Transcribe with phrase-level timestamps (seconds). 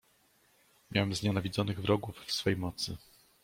[0.91, 2.97] "Miałem znienawidzonych wrogów w swej mocy."